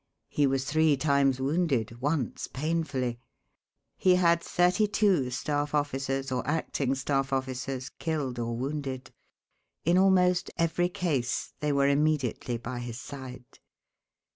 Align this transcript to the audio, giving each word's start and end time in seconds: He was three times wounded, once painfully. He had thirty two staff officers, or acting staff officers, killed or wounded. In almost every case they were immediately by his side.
He 0.29 0.47
was 0.47 0.65
three 0.65 0.97
times 0.97 1.39
wounded, 1.39 2.01
once 2.01 2.47
painfully. 2.47 3.19
He 3.97 4.15
had 4.15 4.41
thirty 4.41 4.87
two 4.87 5.29
staff 5.29 5.75
officers, 5.75 6.31
or 6.31 6.41
acting 6.47 6.95
staff 6.95 7.31
officers, 7.31 7.89
killed 7.89 8.39
or 8.39 8.57
wounded. 8.57 9.11
In 9.85 9.99
almost 9.99 10.49
every 10.57 10.89
case 10.89 11.53
they 11.59 11.71
were 11.71 11.87
immediately 11.87 12.57
by 12.57 12.79
his 12.79 12.99
side. 12.99 13.45